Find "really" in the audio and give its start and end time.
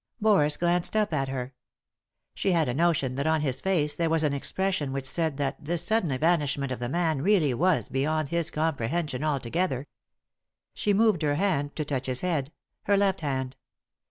7.21-7.53